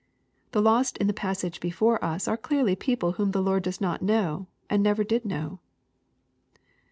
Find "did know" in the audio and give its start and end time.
5.03-5.59